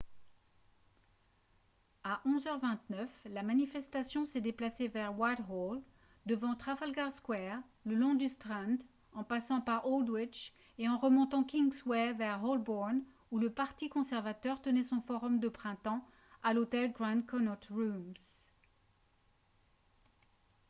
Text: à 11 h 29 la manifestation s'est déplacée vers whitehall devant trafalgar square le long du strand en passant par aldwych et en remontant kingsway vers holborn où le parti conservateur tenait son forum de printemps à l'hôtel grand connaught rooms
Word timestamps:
à 2.03 2.21
11 2.25 2.43
h 2.47 2.59
29 2.59 3.09
la 3.29 3.43
manifestation 3.43 4.25
s'est 4.25 4.41
déplacée 4.41 4.87
vers 4.87 5.13
whitehall 5.15 5.79
devant 6.25 6.55
trafalgar 6.55 7.11
square 7.11 7.59
le 7.85 7.93
long 7.93 8.15
du 8.15 8.27
strand 8.27 8.77
en 9.13 9.23
passant 9.23 9.61
par 9.61 9.85
aldwych 9.85 10.55
et 10.79 10.89
en 10.89 10.97
remontant 10.97 11.43
kingsway 11.43 12.13
vers 12.13 12.43
holborn 12.43 13.03
où 13.29 13.37
le 13.37 13.51
parti 13.53 13.89
conservateur 13.89 14.59
tenait 14.59 14.81
son 14.81 15.01
forum 15.01 15.39
de 15.39 15.49
printemps 15.49 16.03
à 16.41 16.55
l'hôtel 16.55 16.91
grand 16.93 17.23
connaught 17.23 17.65
rooms 17.69 18.15